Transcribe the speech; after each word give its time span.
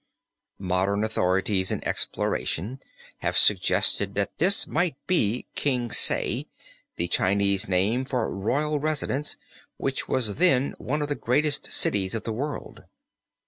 Modern 0.57 1.03
authorities 1.03 1.69
in 1.71 1.87
exploration 1.87 2.79
have 3.19 3.37
suggested 3.37 4.15
that 4.15 4.35
this 4.39 4.65
might 4.65 4.95
be 5.05 5.45
King 5.53 5.91
Sae, 5.91 6.47
the 6.95 7.07
Chinese 7.07 7.67
name 7.67 8.05
for 8.05 8.27
Royal 8.35 8.79
Residence, 8.79 9.37
which 9.77 10.07
was 10.09 10.37
then 10.37 10.73
one 10.79 11.03
of 11.03 11.07
the 11.07 11.13
greatest 11.13 11.71
cities 11.71 12.15
of 12.15 12.23
the 12.23 12.33
world. 12.33 12.85